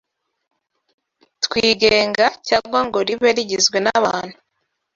twigenga 1.43 2.25
cyangwa 2.47 2.79
ngo 2.87 2.99
ribe 3.07 3.29
rigizwe 3.37 3.77
n’abantu 3.81 4.35